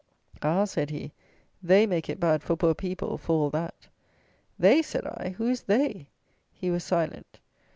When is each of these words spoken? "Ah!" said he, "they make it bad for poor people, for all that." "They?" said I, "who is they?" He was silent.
"Ah!" 0.41 0.65
said 0.65 0.89
he, 0.89 1.11
"they 1.61 1.85
make 1.85 2.09
it 2.09 2.19
bad 2.19 2.41
for 2.41 2.55
poor 2.55 2.73
people, 2.73 3.19
for 3.19 3.33
all 3.33 3.49
that." 3.51 3.87
"They?" 4.57 4.81
said 4.81 5.05
I, 5.05 5.35
"who 5.37 5.47
is 5.47 5.61
they?" 5.61 6.07
He 6.51 6.71
was 6.71 6.83
silent. 6.83 7.39